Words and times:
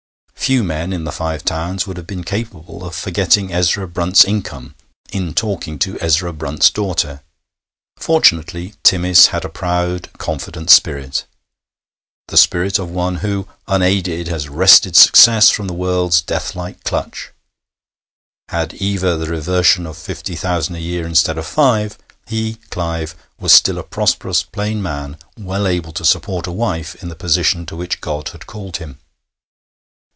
Few 0.41 0.63
men 0.63 0.91
in 0.91 1.03
the 1.05 1.11
Five 1.13 1.45
Towns 1.45 1.85
would 1.87 1.95
have 1.97 2.07
been 2.07 2.23
capable 2.25 2.83
of 2.83 2.95
forgetting 2.95 3.53
Ezra 3.53 3.87
Brunt's 3.87 4.25
income 4.25 4.75
in 5.13 5.33
talking 5.33 5.77
to 5.79 5.97
Ezra 6.01 6.33
Brunt's 6.33 6.69
daughter. 6.71 7.21
Fortunately, 7.97 8.73
Timmis 8.83 9.27
had 9.27 9.45
a 9.45 9.49
proud, 9.49 10.09
confident 10.17 10.69
spirit 10.69 11.25
the 12.27 12.35
spirit 12.35 12.79
of 12.79 12.89
one 12.89 13.17
who, 13.17 13.47
unaided, 13.67 14.27
has 14.27 14.49
wrested 14.49 14.95
success 14.97 15.51
from 15.51 15.67
the 15.67 15.73
world's 15.75 16.21
deathlike 16.21 16.83
clutch. 16.83 17.29
Had 18.49 18.73
Eva 18.73 19.15
the 19.15 19.27
reversion 19.29 19.85
of 19.85 19.95
fifty 19.95 20.35
thousand 20.35 20.75
a 20.75 20.79
year 20.81 21.05
instead 21.07 21.37
of 21.37 21.45
five, 21.45 21.97
he, 22.27 22.55
Clive, 22.71 23.15
was 23.39 23.53
still 23.53 23.77
a 23.77 23.83
prosperous 23.83 24.43
plain 24.43 24.81
man, 24.81 25.17
well 25.39 25.65
able 25.65 25.93
to 25.93 26.03
support 26.03 26.45
a 26.45 26.51
wife 26.51 26.95
in 27.01 27.07
the 27.07 27.15
position 27.15 27.65
to 27.67 27.75
which 27.77 28.01
God 28.01 28.29
had 28.29 28.47
called 28.47 28.77
him. 28.77 28.97